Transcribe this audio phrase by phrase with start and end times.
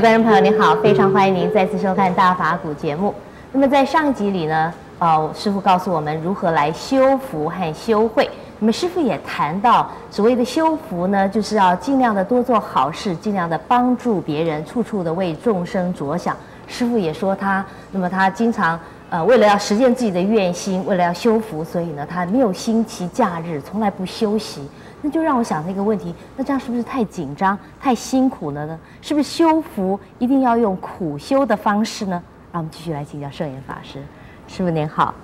[0.00, 3.14] 观众朋友，您好，非常欢迎您再次收看《大法古》节目。
[3.52, 8.26] 那么在上一集里呢，呃，师傅告诉我们如何来修福和修慧。
[8.60, 16.34] 那么师傅也谈到，所谓的修福呢，就是要尽量的多做好事，尽量的帮助别人，处处的为众生着想。
[16.66, 17.62] 师傅也说他，
[17.92, 24.66] 那么他经常呃，为了要实现自己的愿心，为了要修福，所以呢，他没有星期假日，从来不休息。
[25.02, 28.78] 那就让我想到一个问题，那这样是不是太紧张、太辛苦了呢？
[29.00, 32.22] 是不是修福一定要用苦修的方式呢？
[32.52, 34.02] 让我们继续来请教圣严法师。
[34.46, 35.14] 师傅您好，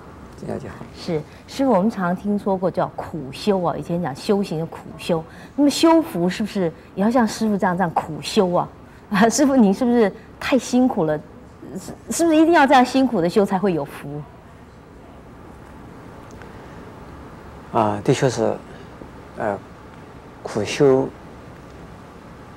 [0.47, 0.85] 大家好。
[0.95, 5.23] 是师傅，我们常常听说过叫苦修啊，以前讲修行的苦修。
[5.55, 8.67] 那么修福是不是也要像师傅这样这样苦修啊？
[9.11, 11.19] 啊，师傅您是不是太辛苦了？
[11.77, 14.21] 是是不是一定要这样辛苦的修才会有福？
[17.73, 18.57] 啊，的确是。
[19.37, 19.57] 呃，
[20.41, 21.03] 苦修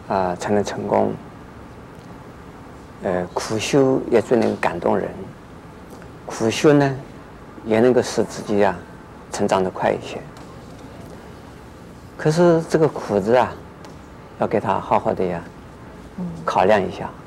[0.08, 1.12] 啊、呃、才能成功。
[3.02, 5.08] 呃，苦修也最能感动人。
[6.26, 6.96] 苦修呢，
[7.64, 8.76] 也能够使自己啊
[9.32, 10.20] 成长的快一些。
[12.16, 13.52] 可是这个苦字啊，
[14.38, 15.42] 要给他好好的呀，
[16.44, 17.22] 考量一下，嗯、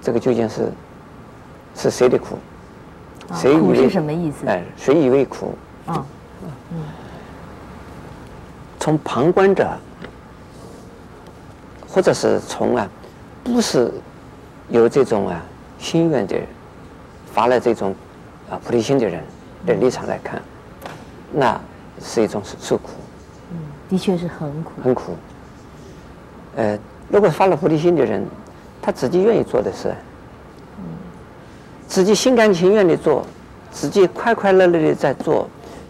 [0.00, 0.72] 这个究竟是
[1.74, 2.38] 是谁的苦？
[3.34, 3.60] 谁以为？
[3.60, 4.46] 苦是什么意思？
[4.46, 5.56] 哎，谁以为苦？
[5.86, 6.04] 啊，
[6.72, 6.78] 嗯。
[8.88, 9.68] 从旁观者，
[11.86, 12.88] 或者是从啊，
[13.44, 13.92] 不是
[14.70, 15.42] 有这种啊
[15.78, 16.46] 心愿的人，
[17.30, 17.94] 发了这种
[18.48, 19.22] 啊菩提心的人
[19.66, 20.40] 的立场来看，
[21.30, 21.60] 那
[22.00, 22.92] 是一种受苦。
[23.50, 23.58] 嗯，
[23.90, 24.70] 的确是很苦。
[24.82, 25.14] 很苦。
[26.56, 26.78] 呃，
[27.10, 28.26] 如果发了菩提心的人，
[28.80, 29.94] 他自己愿意做的事，
[30.78, 30.84] 嗯，
[31.86, 33.26] 自己心甘情愿的做，
[33.70, 35.46] 自己快快乐乐的在做。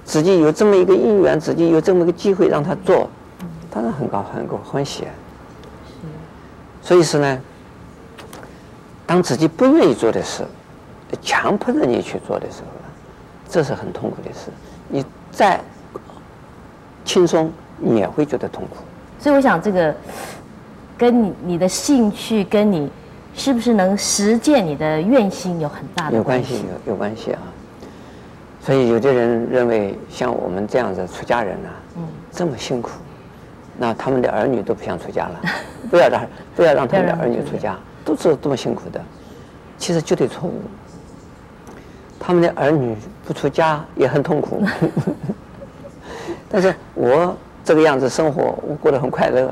[0.09, 3.11] 自己有这么一个因缘，自己有这么一个机会让他做，
[3.71, 5.05] 当然很高很高欢喜。
[6.81, 7.39] 所以说呢，
[9.05, 10.47] 当自己不愿意做的事，
[11.21, 12.69] 强迫着你去做的时候，
[13.51, 14.51] 这是很痛苦的事。
[14.89, 15.61] 你再
[17.05, 18.77] 轻松，你也会觉得痛苦。
[19.21, 19.95] 所以我想，这个
[20.97, 22.91] 跟你你的兴趣，跟你
[23.35, 27.43] 是不是能实践你的愿心有很大的有关系，有有关系啊。
[28.69, 32.91] 所以有的人认为像我们这样子出家人呢、啊，嗯，这么辛苦，
[33.79, 35.41] 那他们的儿女都不想出家了，
[35.91, 39.01] 不要让不要让他们的儿女出家，都是这么辛苦的，
[39.79, 40.61] 其实绝对错误。
[42.21, 44.63] 他们的儿女不出家也很痛苦，
[46.51, 49.51] 但是我这个样子生活，我过得很快乐，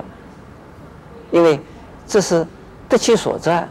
[1.30, 1.58] 因为
[2.06, 2.46] 这是
[2.86, 3.66] 得其所在，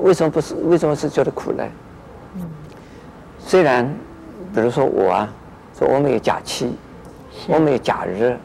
[0.00, 0.54] 为什么不是？
[0.54, 1.62] 为什么是觉得苦呢？
[2.36, 2.42] 嗯，
[3.38, 3.94] 虽然。
[4.54, 5.28] 比如说我啊，
[5.78, 6.74] 说我们有假期，
[7.46, 8.36] 我们有假日，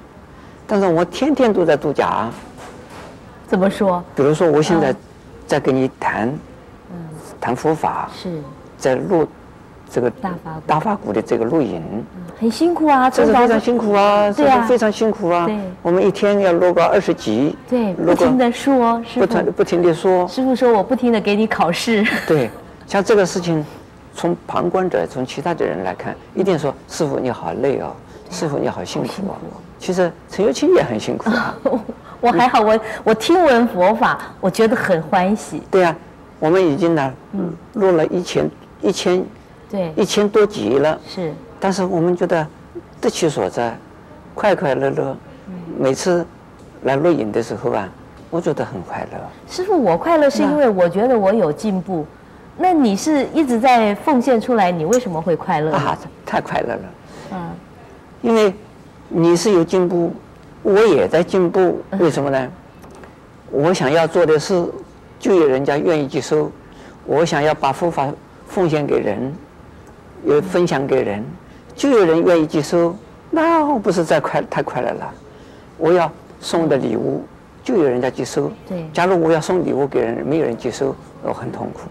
[0.68, 2.32] 但是我天天都在度假啊。
[3.48, 4.04] 怎么说？
[4.16, 4.96] 比如说我现在
[5.46, 6.28] 在跟你谈，
[6.92, 6.98] 嗯，
[7.40, 8.42] 谈佛法，是，
[8.78, 9.28] 在录
[9.90, 11.82] 这个大法大法鼓的这个录音，
[12.40, 15.46] 很辛苦啊，这是非常辛苦啊，这是非常辛苦啊。
[15.46, 20.28] 对，我们一天要录个二十集，对，不停的说，不停不停的说。
[20.28, 22.06] 师傅说我不停的给你考试。
[22.28, 22.50] 对，
[22.88, 23.64] 像这个事情。
[24.16, 27.92] 从旁观者，从其他的人来看，一定说师傅你好累哦，
[28.30, 29.36] 师傅你好辛苦哦。
[29.80, 31.56] 其实陈幼清也很辛苦啊。
[32.22, 35.62] 我还好，我我听闻佛法，我觉得很欢喜。
[35.70, 35.94] 对啊，
[36.40, 37.14] 我们已经呢，
[37.74, 38.50] 录了一千
[38.82, 39.26] 一千，
[39.70, 40.98] 对，一千多集了。
[41.08, 41.34] 是。
[41.60, 42.48] 但是我们觉得
[43.02, 43.78] 得其所在，
[44.34, 45.18] 快快乐乐。
[45.78, 46.26] 每次
[46.84, 47.90] 来录影的时候啊，
[48.30, 49.20] 我觉得很快乐。
[49.50, 52.06] 师傅，我快乐是因为我觉得我有进步。
[52.58, 55.72] 那你是一直在奉献出来，你为什么会快乐？
[55.74, 56.82] 啊，太快乐了。
[57.32, 57.50] 嗯，
[58.22, 58.54] 因为
[59.10, 60.14] 你是有进步，
[60.62, 61.82] 我也在进步。
[62.00, 62.50] 为什么呢？
[63.50, 64.66] 我想要做的事，
[65.20, 66.52] 就有人家愿意接收。
[67.06, 68.08] 我想要把佛法
[68.48, 69.34] 奉献给人，
[70.26, 71.24] 也分享给人，
[71.76, 72.96] 就有人愿意接收。
[73.30, 75.14] 那我不是在快太快乐了？
[75.78, 76.10] 我要
[76.40, 77.24] 送的礼物，
[77.64, 78.52] 就有人家接收。
[78.70, 78.88] 对。
[78.94, 81.82] 假如我要送礼物给人，没有人接收，我很痛苦。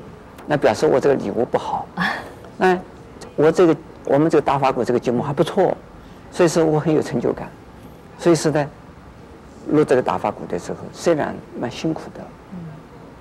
[0.46, 1.86] 那表示我这个礼物不好，
[2.58, 2.78] 那
[3.36, 5.76] 我这个我们这个大法鼓这个节目还不错，
[6.30, 7.48] 所以说我很有成就感。
[8.18, 8.66] 所以说呢，
[9.70, 12.20] 录这个大法鼓的时候，虽然蛮辛苦的，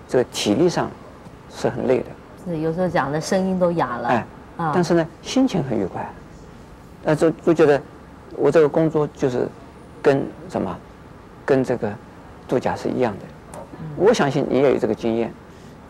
[0.07, 0.89] 这个体力上
[1.49, 2.05] 是很累的。
[2.45, 4.07] 是有时候讲的声音都哑了。
[4.09, 4.25] 哎，
[4.73, 6.07] 但是呢，心情很愉快。
[7.03, 7.81] 那就就觉得
[8.35, 9.47] 我这个工作就是
[10.01, 10.75] 跟什么，
[11.45, 11.91] 跟这个
[12.47, 13.25] 度假是一样的。
[13.95, 15.31] 我相信你也有这个经验。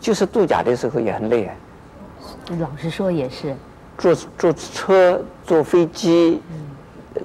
[0.02, 1.54] 就是度假的时候也很累啊。
[2.58, 3.54] 老实说也是。
[3.96, 6.40] 坐坐车、坐飞机，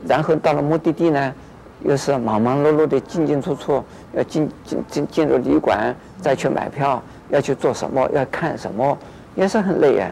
[0.05, 1.33] 然后到了目的地呢，
[1.81, 3.83] 又是忙忙碌碌的进进出出，
[4.13, 8.95] 要进进进进入旅馆，再去买票，要去做什么，要看什么，
[9.33, 10.11] 也是很累啊。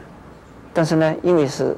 [0.74, 1.76] 但是呢，因为是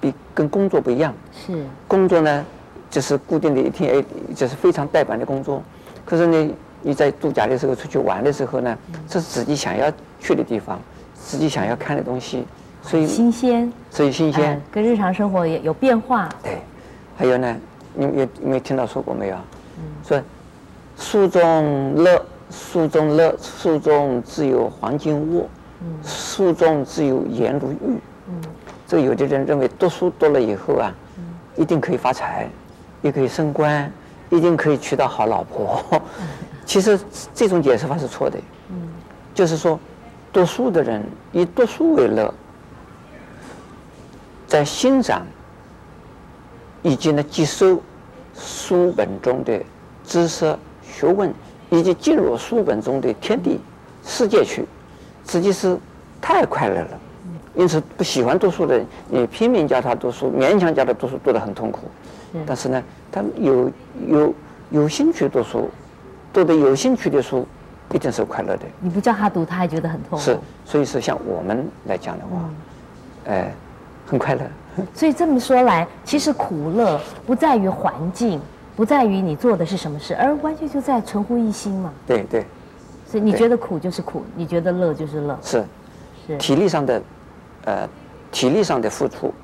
[0.00, 2.44] 比跟工作不一样，是工作呢，
[2.90, 4.04] 就是固定的一天，哎，
[4.36, 5.60] 就是非常呆板的工作。
[6.04, 8.76] 可是呢，你在度假的时候出去玩的时候呢，
[9.08, 10.80] 这是自己想要去的地方，
[11.14, 12.46] 自己想要看的东西，
[12.82, 16.28] 所以新鲜，所以新鲜，呃，跟日常生活也有变化。
[16.42, 16.58] 对，
[17.16, 17.56] 还有呢，
[17.94, 19.36] 你有没有听到说过没有？
[19.78, 20.22] 嗯，说
[20.96, 25.48] 书中乐，书中乐，书中自有黄金屋，
[25.82, 27.98] 嗯，书中自有颜如玉。
[28.28, 28.40] 嗯，
[28.86, 31.24] 这有的人认为读书读了以后啊，嗯，
[31.56, 32.48] 一定可以发财，
[33.02, 33.92] 也可以升官。
[34.32, 35.82] 一定可以娶到好老婆，
[36.70, 36.96] 其实
[37.34, 38.38] 这种解释法是错的。
[38.68, 38.76] 嗯，
[39.34, 39.76] 就是说，
[40.32, 42.32] 读书的人以读书为乐，
[44.46, 45.26] 在欣赏
[46.80, 47.82] 以及呢吸收
[48.36, 49.60] 书本中的
[50.04, 51.34] 知识学问，
[51.70, 53.58] 以及进入书本中的天地
[54.04, 54.64] 世界去，
[55.26, 55.76] 实际是
[56.20, 57.00] 太快乐了。
[57.56, 61.80] 因此，不喜欢读书的人，你拼命叫他读书，勉强叫他读书，读得很痛苦。
[62.46, 62.80] 但是呢，
[63.10, 63.68] 他有
[64.06, 64.34] 有
[64.70, 65.68] 有兴趣读书，
[66.32, 67.46] 读的有兴趣的书，
[67.92, 68.62] 一定是快乐的。
[68.80, 70.24] 你不叫他读，他还觉得很痛苦。
[70.24, 72.50] 是，所以说像我们来讲的话，
[73.24, 73.52] 嗯、呃，
[74.06, 74.42] 很快乐。
[74.94, 78.40] 所以这么说来，其实苦乐不在于环境，
[78.76, 81.92] 不在于你做的是什么事，而完全就在存乎一心嘛。
[82.06, 82.46] 对对。
[83.06, 85.36] 所以你觉得苦就是苦，你觉得乐就是乐。
[85.42, 85.64] 是，
[86.28, 87.02] 是体力上的，
[87.64, 87.88] 呃，
[88.30, 89.34] 体力上的付出，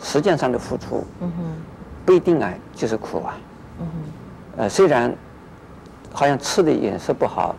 [0.00, 1.04] 实践上的付出。
[1.20, 1.44] 嗯哼。
[2.06, 3.36] 不一定啊，就是苦啊。
[3.80, 4.62] 嗯哼。
[4.62, 5.14] 呃，虽然
[6.14, 7.54] 好像吃的饮食不好，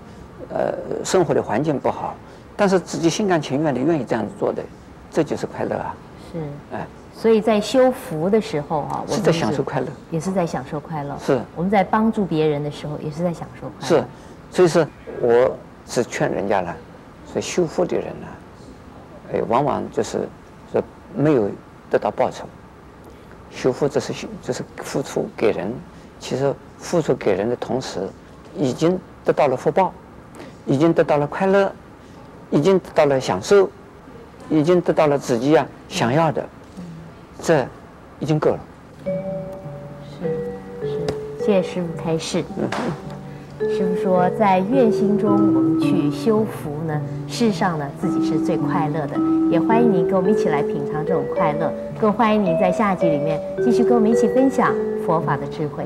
[0.49, 0.73] 呃，
[1.03, 2.15] 生活的环境不好，
[2.55, 4.63] 但是自己心甘情愿的愿意这样子做的，
[5.11, 5.95] 这就是快乐啊。
[6.31, 6.39] 是。
[6.71, 6.87] 哎。
[7.17, 9.87] 所以在修福的时候啊，我是在享受快乐。
[10.11, 11.17] 也是在享受快乐。
[11.25, 11.39] 是。
[11.55, 14.01] 我们在帮助别人的时候，也是在享受快乐。
[14.01, 14.03] 是。
[14.51, 14.87] 所以说，
[15.21, 16.73] 我是劝人家呢，
[17.25, 18.27] 所以修福的人呢，
[19.33, 20.27] 哎，往往就是
[20.71, 20.81] 说
[21.13, 21.49] 没有
[21.89, 22.45] 得到报酬。
[23.49, 25.73] 修复这是修，这是付出给人。
[26.19, 28.09] 其实付出给人的同时，
[28.57, 29.93] 已经得到了福报，
[30.65, 31.71] 已经得到了快乐，
[32.49, 33.69] 已经得到了享受，
[34.49, 36.43] 已经得到了自己啊想要的，
[37.41, 37.65] 这
[38.19, 38.59] 已经够了。
[40.19, 42.43] 是是，谢谢师傅开示。
[43.59, 49.15] 师傅说，在愿心中，我们去修福呢，事实上呢，自己是最快乐的。
[49.49, 54.75] 也欢迎您跟我们一起来品尝这种快乐，更欢迎您在下集里面继续跟我们一起分享
[55.05, 55.85] 佛法的智慧。